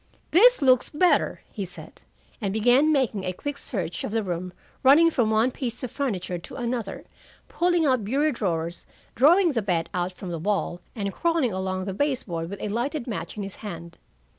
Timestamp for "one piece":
5.29-5.83